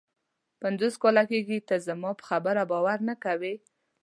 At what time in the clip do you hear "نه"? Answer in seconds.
3.09-3.15